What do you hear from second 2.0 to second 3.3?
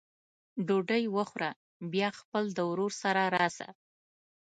خپل د ورور سره